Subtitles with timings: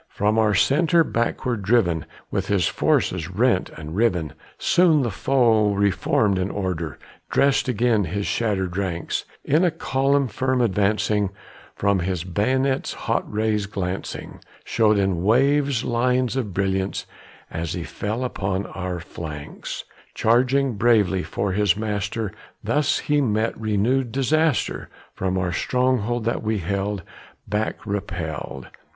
[0.09, 5.91] From our centre backward driven, with his forces rent and riven, Soon the foe re
[5.91, 6.97] formed in order,
[7.29, 11.29] dressed again his shattered ranks; In a column firm advancing,
[11.75, 17.05] from his bayonets hot rays glancing Showed in waving lines of brilliance
[17.51, 19.83] as he fell upon our flanks,
[20.15, 22.31] Charging bravely for his master:
[22.63, 27.03] thus he met renewed disaster From the stronghold that we held
[27.47, 28.69] back repelled.